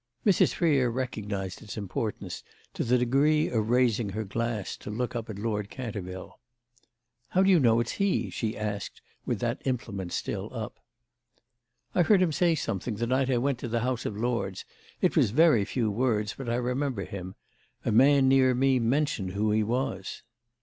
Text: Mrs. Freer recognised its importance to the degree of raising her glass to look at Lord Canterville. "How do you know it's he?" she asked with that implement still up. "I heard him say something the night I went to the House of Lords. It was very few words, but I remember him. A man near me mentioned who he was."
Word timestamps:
Mrs. 0.25 0.55
Freer 0.55 0.89
recognised 0.89 1.61
its 1.61 1.77
importance 1.77 2.41
to 2.73 2.83
the 2.83 2.97
degree 2.97 3.47
of 3.49 3.69
raising 3.69 4.09
her 4.09 4.23
glass 4.23 4.75
to 4.77 4.89
look 4.89 5.15
at 5.15 5.37
Lord 5.37 5.69
Canterville. 5.69 6.39
"How 7.27 7.43
do 7.43 7.51
you 7.51 7.59
know 7.59 7.79
it's 7.79 7.91
he?" 7.91 8.31
she 8.31 8.57
asked 8.57 9.03
with 9.27 9.39
that 9.41 9.61
implement 9.63 10.11
still 10.11 10.49
up. 10.55 10.79
"I 11.93 12.01
heard 12.01 12.23
him 12.23 12.31
say 12.31 12.55
something 12.55 12.95
the 12.95 13.05
night 13.05 13.29
I 13.29 13.37
went 13.37 13.59
to 13.59 13.67
the 13.67 13.81
House 13.81 14.07
of 14.07 14.17
Lords. 14.17 14.65
It 15.01 15.15
was 15.15 15.29
very 15.29 15.63
few 15.65 15.91
words, 15.91 16.33
but 16.35 16.49
I 16.49 16.55
remember 16.55 17.05
him. 17.05 17.35
A 17.85 17.91
man 17.91 18.27
near 18.27 18.55
me 18.55 18.79
mentioned 18.79 19.33
who 19.33 19.51
he 19.51 19.61
was." 19.61 20.23